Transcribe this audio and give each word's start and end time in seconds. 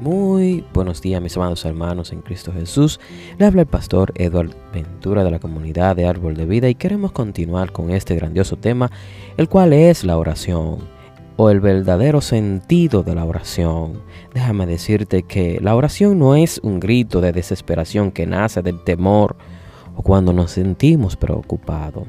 Muy 0.00 0.64
buenos 0.72 1.02
días 1.02 1.20
mis 1.20 1.36
amados 1.36 1.62
hermanos 1.66 2.10
en 2.12 2.22
Cristo 2.22 2.54
Jesús. 2.54 2.98
Le 3.36 3.44
habla 3.44 3.60
el 3.60 3.66
pastor 3.66 4.14
Eduardo 4.14 4.54
Ventura 4.72 5.24
de 5.24 5.30
la 5.30 5.40
comunidad 5.40 5.94
de 5.94 6.06
Árbol 6.06 6.38
de 6.38 6.46
Vida 6.46 6.70
y 6.70 6.74
queremos 6.74 7.12
continuar 7.12 7.70
con 7.70 7.90
este 7.90 8.14
grandioso 8.14 8.56
tema, 8.56 8.90
el 9.36 9.50
cual 9.50 9.74
es 9.74 10.02
la 10.02 10.16
oración 10.16 10.78
o 11.36 11.50
el 11.50 11.60
verdadero 11.60 12.22
sentido 12.22 13.02
de 13.02 13.14
la 13.14 13.26
oración. 13.26 14.00
Déjame 14.32 14.64
decirte 14.64 15.22
que 15.24 15.60
la 15.60 15.76
oración 15.76 16.18
no 16.18 16.34
es 16.34 16.60
un 16.62 16.80
grito 16.80 17.20
de 17.20 17.32
desesperación 17.32 18.10
que 18.10 18.24
nace 18.24 18.62
del 18.62 18.82
temor 18.82 19.36
o 19.94 20.02
cuando 20.02 20.32
nos 20.32 20.52
sentimos 20.52 21.14
preocupados. 21.14 22.04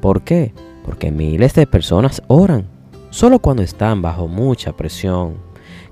¿Por 0.00 0.22
qué? 0.22 0.52
Porque 0.84 1.12
miles 1.12 1.54
de 1.54 1.68
personas 1.68 2.20
oran 2.26 2.66
solo 3.10 3.38
cuando 3.38 3.62
están 3.62 4.02
bajo 4.02 4.26
mucha 4.26 4.72
presión 4.72 5.43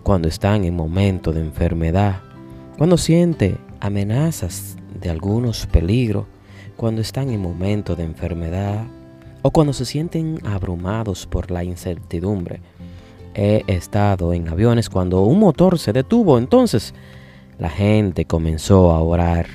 cuando 0.03 0.29
están 0.29 0.65
en 0.65 0.75
momento 0.75 1.33
de 1.33 1.41
enfermedad, 1.41 2.21
cuando 2.77 2.97
siente 2.97 3.57
amenazas 3.81 4.77
de 5.01 5.11
algunos 5.11 5.67
peligros, 5.67 6.27
cuando 6.77 7.01
están 7.01 7.31
en 7.31 7.41
momento 7.41 7.95
de 7.95 8.05
enfermedad 8.05 8.85
o 9.43 9.51
cuando 9.51 9.73
se 9.73 9.85
sienten 9.85 10.39
abrumados 10.45 11.27
por 11.27 11.51
la 11.51 11.65
incertidumbre. 11.65 12.61
He 13.35 13.65
estado 13.67 14.33
en 14.33 14.49
aviones 14.49 14.91
cuando 14.91 15.23
un 15.23 15.39
motor 15.39 15.79
se 15.79 15.93
detuvo, 15.93 16.39
entonces 16.39 16.95
la 17.59 17.71
gente 17.71 18.25
comenzó 18.25 18.93
a 18.93 19.01
orar. 19.03 19.47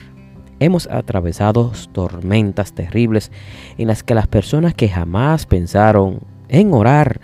Hemos 0.59 0.87
atravesado 0.87 1.71
tormentas 1.91 2.73
terribles 2.73 3.31
en 3.77 3.87
las 3.87 4.03
que 4.03 4.15
las 4.15 4.27
personas 4.27 4.73
que 4.73 4.89
jamás 4.89 5.45
pensaron 5.45 6.19
en 6.49 6.73
orar 6.73 7.21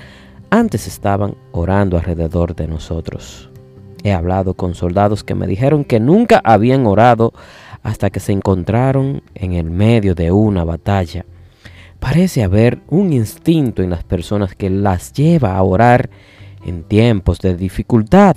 antes 0.54 0.86
estaban 0.86 1.36
orando 1.52 1.98
alrededor 1.98 2.56
de 2.56 2.68
nosotros. 2.68 3.50
He 4.04 4.14
hablado 4.14 4.54
con 4.54 4.76
soldados 4.76 5.24
que 5.24 5.34
me 5.34 5.48
dijeron 5.48 5.84
que 5.84 6.00
nunca 6.00 6.42
habían 6.44 6.86
orado 6.86 7.34
hasta 7.82 8.12
que 8.12 8.20
se 8.20 8.34
encontraron 8.34 9.24
en 9.34 9.54
el 9.54 9.72
medio 9.72 10.14
de 10.14 10.32
una 10.32 10.64
batalla. 10.64 11.26
Parece 12.00 12.44
haber 12.44 12.82
un 12.88 13.14
instinto 13.14 13.82
en 13.82 13.90
las 13.90 14.04
personas 14.04 14.54
que 14.54 14.70
las 14.70 15.12
lleva 15.14 15.56
a 15.56 15.64
orar 15.64 16.12
en 16.64 16.84
tiempos 16.84 17.40
de 17.40 17.56
dificultad, 17.56 18.36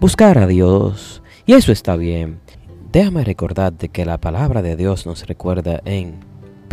buscar 0.00 0.38
a 0.38 0.46
Dios. 0.46 1.22
Y 1.44 1.52
eso 1.52 1.70
está 1.70 1.96
bien. 1.96 2.40
Déjame 2.92 3.24
recordarte 3.24 3.90
que 3.90 4.06
la 4.06 4.16
palabra 4.16 4.62
de 4.62 4.74
Dios 4.74 5.04
nos 5.04 5.26
recuerda 5.26 5.82
en 5.84 6.14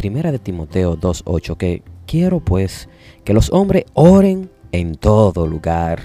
1 0.01 0.31
de 0.31 0.39
Timoteo 0.39 0.97
2.8 0.97 1.57
que 1.57 1.83
quiero 2.07 2.39
pues 2.39 2.87
que 3.25 3.33
los 3.33 3.51
hombres 3.51 3.83
oren 3.93 4.54
en 4.71 4.95
todo 4.95 5.47
lugar. 5.47 6.01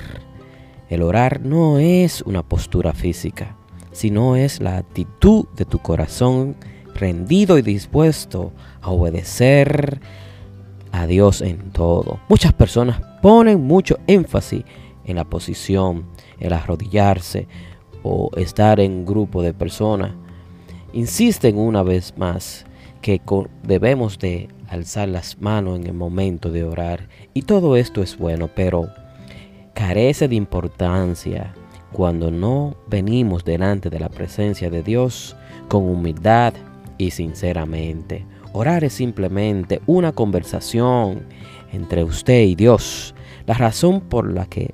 El 0.89 1.03
orar 1.03 1.41
no 1.41 1.79
es 1.79 2.23
una 2.23 2.43
postura 2.43 2.93
física, 2.93 3.57
sino 3.93 4.37
es 4.37 4.61
la 4.61 4.79
actitud 4.79 5.47
de 5.57 5.65
tu 5.65 5.79
corazón 5.79 6.57
rendido 6.95 7.59
y 7.59 7.63
dispuesto 7.63 8.53
a 8.83 8.91
obedecer 8.91 10.01
a 10.93 11.07
Dios 11.07 11.43
en 11.43 11.71
todo. 11.71 12.21
Muchas 12.29 12.53
personas 12.53 13.01
ponen 13.23 13.63
mucho 13.63 13.99
énfasis 14.07 14.65
en 15.05 15.17
la 15.17 15.25
posición, 15.25 16.05
el 16.39 16.53
arrodillarse 16.53 17.49
o 18.03 18.31
estar 18.37 18.81
en 18.81 18.93
un 18.93 19.07
grupo 19.07 19.43
de 19.43 19.53
personas. 19.53 20.13
Insisten 20.93 21.59
una 21.59 21.83
vez 21.83 22.17
más 22.17 22.65
que 23.01 23.21
debemos 23.63 24.19
de 24.19 24.49
alzar 24.71 25.09
las 25.09 25.41
manos 25.41 25.79
en 25.79 25.87
el 25.87 25.95
momento 25.95 26.51
de 26.51 26.65
orar. 26.65 27.09
Y 27.35 27.43
todo 27.43 27.77
esto 27.77 28.03
es 28.03 28.17
bueno, 28.17 28.49
pero 28.55 28.89
carece 29.75 30.29
de 30.29 30.37
importancia 30.37 31.53
cuando 31.93 32.31
no 32.31 32.77
venimos 32.87 33.45
delante 33.45 33.91
de 33.91 33.99
la 33.99 34.09
presencia 34.09 34.71
de 34.71 34.83
Dios 34.83 35.37
con 35.69 35.83
humildad 35.83 36.55
y 36.99 37.11
sinceramente. 37.11 38.25
Orar 38.53 38.85
es 38.85 38.93
simplemente 38.93 39.81
una 39.87 40.13
conversación 40.13 41.25
entre 41.73 42.05
usted 42.05 42.43
y 42.43 42.55
Dios. 42.55 43.15
La 43.47 43.55
razón 43.55 44.01
por 44.01 44.33
la 44.33 44.47
que 44.47 44.73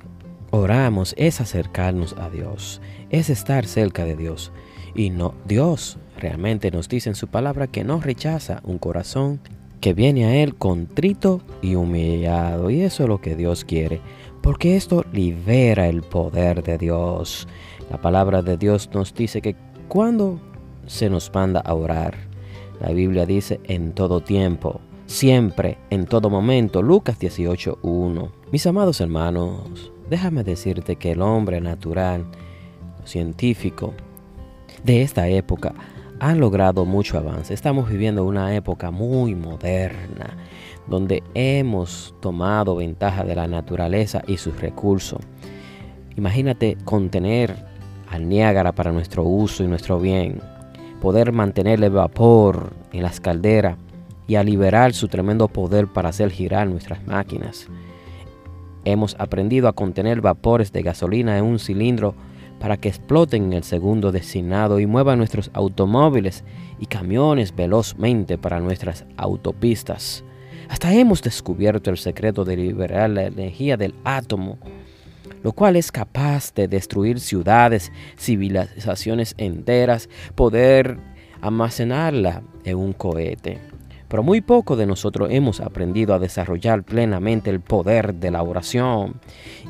oramos 0.51 1.15
es 1.17 1.41
acercarnos 1.41 2.13
a 2.19 2.29
Dios, 2.29 2.81
es 3.09 3.29
estar 3.29 3.65
cerca 3.65 4.05
de 4.05 4.15
Dios. 4.15 4.51
Y 4.93 5.09
no, 5.09 5.33
Dios 5.47 5.97
realmente 6.17 6.69
nos 6.69 6.87
dice 6.87 7.09
en 7.09 7.15
su 7.15 7.27
palabra 7.27 7.67
que 7.67 7.83
no 7.83 7.99
rechaza 7.99 8.61
un 8.63 8.77
corazón 8.77 9.39
que 9.87 9.93
viene 9.93 10.25
a 10.25 10.35
Él 10.35 10.53
contrito 10.55 11.39
y 11.61 11.75
humillado. 11.75 12.69
Y 12.69 12.81
eso 12.81 13.03
es 13.03 13.09
lo 13.09 13.21
que 13.21 13.37
Dios 13.37 13.63
quiere, 13.63 14.01
porque 14.41 14.75
esto 14.75 15.05
libera 15.13 15.87
el 15.87 16.01
poder 16.01 16.61
de 16.61 16.77
Dios. 16.77 17.47
La 17.89 18.01
palabra 18.01 18.41
de 18.41 18.57
Dios 18.57 18.89
nos 18.93 19.13
dice 19.13 19.41
que 19.41 19.55
cuando 19.87 20.41
se 20.87 21.09
nos 21.09 21.33
manda 21.33 21.61
a 21.61 21.73
orar, 21.73 22.15
la 22.81 22.91
Biblia 22.91 23.25
dice 23.25 23.61
en 23.63 23.93
todo 23.93 24.19
tiempo, 24.19 24.81
siempre, 25.05 25.77
en 25.89 26.05
todo 26.05 26.29
momento. 26.29 26.81
Lucas 26.81 27.17
18.1. 27.17 28.29
Mis 28.51 28.67
amados 28.67 28.99
hermanos, 28.99 29.93
déjame 30.09 30.43
decirte 30.43 30.97
que 30.97 31.13
el 31.13 31.21
hombre 31.21 31.61
natural, 31.61 32.25
científico, 33.05 33.93
de 34.83 35.01
esta 35.01 35.29
época, 35.29 35.73
han 36.19 36.39
logrado 36.39 36.85
mucho 36.85 37.17
avance. 37.17 37.53
Estamos 37.53 37.89
viviendo 37.89 38.25
una 38.25 38.55
época 38.55 38.91
muy 38.91 39.35
moderna, 39.35 40.35
donde 40.87 41.23
hemos 41.33 42.15
tomado 42.21 42.75
ventaja 42.75 43.23
de 43.23 43.35
la 43.35 43.47
naturaleza 43.47 44.21
y 44.27 44.37
sus 44.37 44.59
recursos. 44.59 45.19
Imagínate 46.15 46.77
contener 46.83 47.55
al 48.09 48.27
Niágara 48.27 48.71
para 48.71 48.91
nuestro 48.91 49.23
uso 49.23 49.63
y 49.63 49.67
nuestro 49.67 49.99
bien, 49.99 50.41
poder 51.01 51.31
mantener 51.31 51.83
el 51.83 51.91
vapor 51.91 52.71
en 52.91 53.03
las 53.03 53.19
calderas 53.19 53.77
y 54.27 54.35
a 54.35 54.43
liberar 54.43 54.93
su 54.93 55.07
tremendo 55.07 55.47
poder 55.47 55.87
para 55.87 56.09
hacer 56.09 56.31
girar 56.31 56.67
nuestras 56.67 57.05
máquinas. 57.05 57.67
Hemos 58.85 59.15
aprendido 59.19 59.67
a 59.67 59.73
contener 59.73 60.21
vapores 60.21 60.71
de 60.71 60.81
gasolina 60.81 61.37
en 61.37 61.43
un 61.43 61.59
cilindro 61.59 62.15
para 62.59 62.77
que 62.77 62.89
exploten 62.89 63.45
en 63.45 63.53
el 63.53 63.63
segundo 63.63 64.11
designado 64.11 64.79
y 64.79 64.85
muevan 64.85 65.17
nuestros 65.17 65.51
automóviles 65.53 66.43
y 66.79 66.85
camiones 66.85 67.55
velozmente 67.55 68.37
para 68.37 68.59
nuestras 68.59 69.05
autopistas. 69.17 70.23
Hasta 70.69 70.93
hemos 70.93 71.21
descubierto 71.21 71.89
el 71.89 71.97
secreto 71.97 72.43
de 72.43 72.57
liberar 72.57 73.09
la 73.09 73.25
energía 73.25 73.77
del 73.77 73.95
átomo, 74.03 74.57
lo 75.43 75.53
cual 75.53 75.75
es 75.75 75.91
capaz 75.91 76.53
de 76.53 76.67
destruir 76.67 77.19
ciudades, 77.19 77.91
civilizaciones 78.17 79.33
enteras, 79.37 80.09
poder 80.35 80.99
almacenarla 81.41 82.43
en 82.63 82.77
un 82.77 82.93
cohete. 82.93 83.59
Pero 84.07 84.23
muy 84.23 84.41
poco 84.41 84.75
de 84.75 84.85
nosotros 84.85 85.29
hemos 85.31 85.59
aprendido 85.59 86.13
a 86.13 86.19
desarrollar 86.19 86.83
plenamente 86.83 87.49
el 87.49 87.59
poder 87.59 88.13
de 88.15 88.31
la 88.31 88.41
oración. 88.41 89.19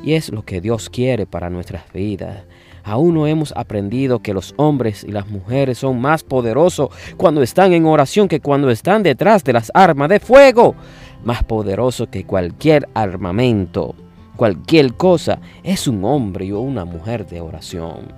Y 0.02 0.12
es 0.12 0.30
lo 0.30 0.44
que 0.44 0.60
Dios 0.60 0.90
quiere 0.90 1.26
para 1.26 1.50
nuestras 1.50 1.92
vidas. 1.92 2.44
Aún 2.88 3.12
no 3.12 3.26
hemos 3.26 3.52
aprendido 3.54 4.20
que 4.20 4.32
los 4.32 4.54
hombres 4.56 5.04
y 5.04 5.12
las 5.12 5.28
mujeres 5.28 5.76
son 5.76 6.00
más 6.00 6.24
poderosos 6.24 6.88
cuando 7.18 7.42
están 7.42 7.74
en 7.74 7.84
oración 7.84 8.28
que 8.28 8.40
cuando 8.40 8.70
están 8.70 9.02
detrás 9.02 9.44
de 9.44 9.52
las 9.52 9.70
armas 9.74 10.08
de 10.08 10.20
fuego. 10.20 10.74
Más 11.22 11.44
poderoso 11.44 12.08
que 12.08 12.24
cualquier 12.24 12.88
armamento, 12.94 13.94
cualquier 14.36 14.94
cosa, 14.94 15.38
es 15.62 15.86
un 15.86 16.02
hombre 16.02 16.50
o 16.54 16.60
una 16.60 16.86
mujer 16.86 17.26
de 17.26 17.42
oración. 17.42 18.10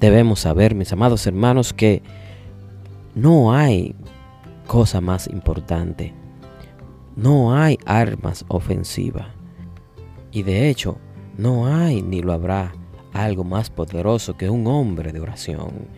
Debemos 0.00 0.40
saber, 0.40 0.74
mis 0.74 0.90
amados 0.90 1.26
hermanos, 1.26 1.74
que 1.74 2.02
no 3.14 3.52
hay 3.52 3.94
cosa 4.66 5.02
más 5.02 5.28
importante. 5.28 6.14
No 7.14 7.54
hay 7.54 7.78
armas 7.84 8.46
ofensivas. 8.48 9.26
Y 10.32 10.44
de 10.44 10.70
hecho, 10.70 10.96
no 11.36 11.66
hay 11.66 12.00
ni 12.00 12.22
lo 12.22 12.32
habrá 12.32 12.72
algo 13.12 13.44
más 13.44 13.70
poderoso 13.70 14.36
que 14.36 14.50
un 14.50 14.66
hombre 14.66 15.12
de 15.12 15.20
oración. 15.20 15.88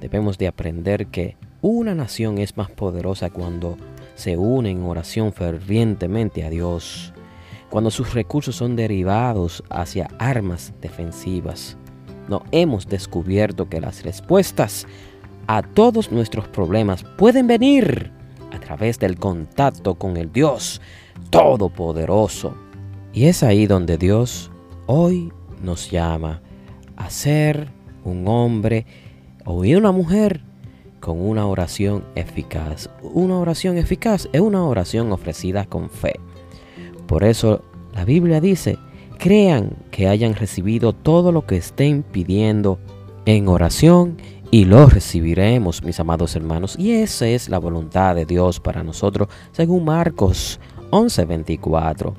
Debemos 0.00 0.38
de 0.38 0.48
aprender 0.48 1.06
que 1.06 1.36
una 1.62 1.94
nación 1.94 2.38
es 2.38 2.56
más 2.56 2.70
poderosa 2.70 3.30
cuando 3.30 3.76
se 4.14 4.36
une 4.36 4.70
en 4.70 4.84
oración 4.84 5.32
fervientemente 5.32 6.44
a 6.44 6.50
Dios, 6.50 7.12
cuando 7.70 7.90
sus 7.90 8.14
recursos 8.14 8.56
son 8.56 8.76
derivados 8.76 9.64
hacia 9.70 10.08
armas 10.18 10.72
defensivas. 10.80 11.76
No 12.28 12.42
hemos 12.52 12.86
descubierto 12.86 13.68
que 13.68 13.80
las 13.80 14.02
respuestas 14.02 14.86
a 15.46 15.62
todos 15.62 16.10
nuestros 16.12 16.48
problemas 16.48 17.04
pueden 17.16 17.46
venir 17.46 18.12
a 18.52 18.60
través 18.60 18.98
del 18.98 19.16
contacto 19.18 19.96
con 19.96 20.16
el 20.16 20.32
Dios 20.32 20.80
Todopoderoso. 21.30 22.54
Y 23.12 23.26
es 23.26 23.42
ahí 23.42 23.66
donde 23.66 23.98
Dios 23.98 24.50
hoy 24.86 25.32
nos 25.62 25.90
llama 25.90 26.42
a 26.96 27.10
ser 27.10 27.68
un 28.04 28.26
hombre 28.28 28.86
o 29.44 29.60
una 29.60 29.92
mujer 29.92 30.40
con 31.00 31.20
una 31.20 31.46
oración 31.46 32.04
eficaz. 32.14 32.88
Una 33.02 33.38
oración 33.38 33.76
eficaz 33.76 34.28
es 34.32 34.40
una 34.40 34.64
oración 34.64 35.12
ofrecida 35.12 35.66
con 35.66 35.90
fe. 35.90 36.14
Por 37.06 37.24
eso 37.24 37.62
la 37.92 38.04
Biblia 38.04 38.40
dice, 38.40 38.78
crean 39.18 39.76
que 39.90 40.08
hayan 40.08 40.34
recibido 40.34 40.92
todo 40.92 41.30
lo 41.30 41.46
que 41.46 41.56
estén 41.56 42.02
pidiendo 42.02 42.78
en 43.26 43.48
oración 43.48 44.16
y 44.50 44.64
lo 44.64 44.86
recibiremos, 44.86 45.82
mis 45.82 45.98
amados 46.00 46.36
hermanos. 46.36 46.76
Y 46.78 46.92
esa 46.92 47.26
es 47.26 47.48
la 47.48 47.58
voluntad 47.58 48.14
de 48.14 48.24
Dios 48.24 48.60
para 48.60 48.82
nosotros, 48.82 49.28
según 49.52 49.84
Marcos 49.84 50.60
11:24. 50.90 52.14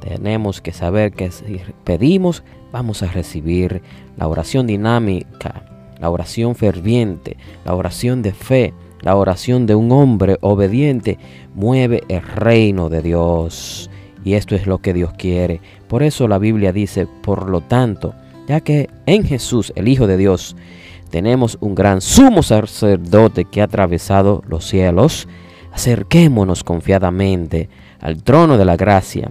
Tenemos 0.00 0.60
que 0.60 0.72
saber 0.72 1.12
que 1.12 1.30
si 1.30 1.60
pedimos, 1.84 2.44
vamos 2.72 3.02
a 3.02 3.06
recibir 3.06 3.82
la 4.16 4.28
oración 4.28 4.66
dinámica, 4.66 5.64
la 5.98 6.10
oración 6.10 6.54
ferviente, 6.54 7.36
la 7.64 7.74
oración 7.74 8.22
de 8.22 8.32
fe, 8.32 8.74
la 9.00 9.16
oración 9.16 9.66
de 9.66 9.74
un 9.74 9.92
hombre 9.92 10.36
obediente, 10.40 11.18
mueve 11.54 12.02
el 12.08 12.22
reino 12.22 12.88
de 12.88 13.02
Dios. 13.02 13.90
Y 14.24 14.34
esto 14.34 14.54
es 14.54 14.66
lo 14.66 14.78
que 14.78 14.92
Dios 14.92 15.12
quiere. 15.16 15.60
Por 15.88 16.02
eso 16.02 16.26
la 16.28 16.38
Biblia 16.38 16.72
dice, 16.72 17.06
por 17.22 17.48
lo 17.48 17.60
tanto, 17.60 18.14
ya 18.48 18.60
que 18.60 18.90
en 19.06 19.24
Jesús, 19.24 19.72
el 19.76 19.88
Hijo 19.88 20.06
de 20.06 20.16
Dios, 20.16 20.56
tenemos 21.10 21.56
un 21.60 21.74
gran 21.74 22.00
sumo 22.00 22.42
sacerdote 22.42 23.44
que 23.44 23.60
ha 23.60 23.64
atravesado 23.64 24.42
los 24.48 24.66
cielos, 24.66 25.28
acerquémonos 25.72 26.64
confiadamente 26.64 27.68
al 28.00 28.22
trono 28.22 28.58
de 28.58 28.64
la 28.64 28.76
gracia 28.76 29.30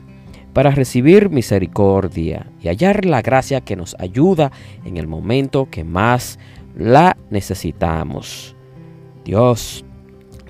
para 0.56 0.72
recibir 0.72 1.30
misericordia 1.30 2.50
y 2.62 2.70
hallar 2.70 3.04
la 3.04 3.22
gracia 3.22 3.60
que 3.60 3.76
nos 3.76 3.94
ayuda 4.00 4.54
en 4.86 4.96
el 4.96 5.06
momento 5.06 5.68
que 5.70 5.84
más 5.84 6.40
la 6.78 7.18
necesitamos. 7.30 8.56
Dios, 9.26 9.84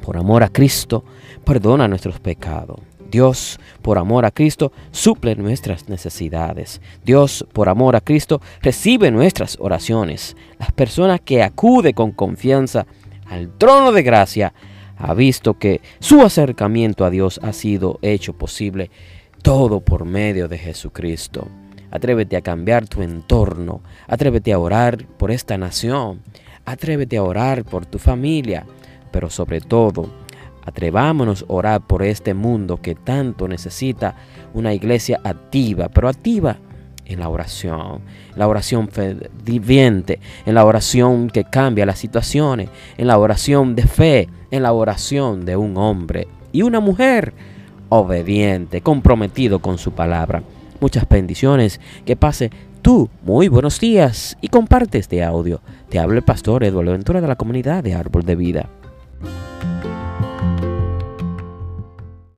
por 0.04 0.16
amor 0.18 0.44
a 0.44 0.50
Cristo, 0.50 1.04
perdona 1.44 1.88
nuestros 1.88 2.20
pecados. 2.20 2.82
Dios, 3.10 3.60
por 3.82 3.98
amor 3.98 4.26
a 4.26 4.32
Cristo, 4.32 4.72
suple 4.92 5.36
nuestras 5.36 5.90
necesidades. 5.90 6.82
Dios, 7.04 7.44
por 7.52 7.68
amor 7.68 7.96
a 7.96 8.02
Cristo, 8.02 8.42
recibe 8.62 9.10
nuestras 9.10 9.58
oraciones. 9.60 10.38
Las 10.60 10.72
personas 10.72 11.20
que 11.22 11.42
acuden 11.42 11.94
con 11.94 12.12
confianza 12.12 12.86
al 13.26 13.58
trono 13.58 13.92
de 13.92 14.04
gracia 14.04 14.54
ha 14.98 15.16
visto 15.16 15.58
que 15.58 15.82
su 16.00 16.22
acercamiento 16.22 17.06
a 17.06 17.10
Dios 17.10 17.40
ha 17.42 17.54
sido 17.54 17.98
hecho 18.04 18.34
posible 18.34 18.92
todo 19.46 19.80
por 19.80 20.06
medio 20.06 20.48
de 20.48 20.58
Jesucristo. 20.58 21.48
Atrévete 21.92 22.36
a 22.36 22.42
cambiar 22.42 22.88
tu 22.88 23.04
entorno. 23.04 23.82
Atrévete 24.08 24.52
a 24.52 24.58
orar 24.58 25.06
por 25.06 25.30
esta 25.30 25.56
nación. 25.56 26.22
Atrévete 26.66 27.18
a 27.18 27.22
orar 27.22 27.64
por 27.64 27.86
tu 27.86 28.00
familia. 28.00 28.66
Pero 29.12 29.30
sobre 29.30 29.62
todo, 29.62 30.10
atrevámonos 30.66 31.44
a 31.44 31.54
orar 31.54 31.86
por 31.86 32.02
este 32.02 32.34
mundo 32.34 32.82
que 32.82 32.96
tanto 32.96 33.48
necesita 33.48 34.16
una 34.56 34.74
iglesia 34.74 35.22
activa, 35.24 35.90
pero 35.90 36.10
activa 36.10 36.58
en 37.06 37.20
la 37.20 37.30
oración, 37.30 38.02
la 38.36 38.48
oración 38.48 38.90
viviente, 39.44 40.20
en 40.48 40.56
la 40.56 40.66
oración 40.66 41.30
que 41.30 41.44
cambia 41.44 41.86
las 41.86 42.00
situaciones, 42.00 42.70
en 42.98 43.06
la 43.06 43.20
oración 43.20 43.76
de 43.76 43.84
fe, 43.84 44.28
en 44.50 44.64
la 44.64 44.74
oración 44.74 45.46
de 45.46 45.56
un 45.56 45.78
hombre 45.78 46.28
y 46.52 46.64
una 46.64 46.80
mujer 46.80 47.36
obediente, 47.90 48.82
comprometido 48.82 49.60
con 49.60 49.78
su 49.78 49.92
palabra. 49.92 50.44
Muchas 50.80 51.08
bendiciones, 51.08 51.80
que 52.06 52.16
pase 52.16 52.52
tú 52.82 53.10
muy 53.24 53.48
buenos 53.48 53.80
días 53.80 54.38
y 54.42 54.50
comparte 54.50 54.98
este 54.98 55.24
audio. 55.24 55.62
Te 55.90 56.00
habla 56.00 56.18
el 56.18 56.24
pastor 56.24 56.64
Eduardo 56.64 56.92
Ventura 56.92 57.22
de 57.22 57.28
la 57.28 57.36
comunidad 57.36 57.84
de 57.84 57.94
Árbol 57.94 58.24
de 58.24 58.36
Vida. 58.36 58.70